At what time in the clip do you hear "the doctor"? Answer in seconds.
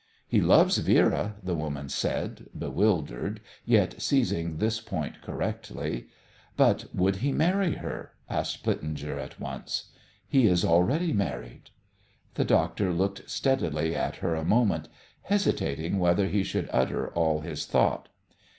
12.33-12.91